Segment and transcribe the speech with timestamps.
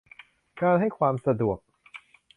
[0.61, 1.59] การให้ความสะดวก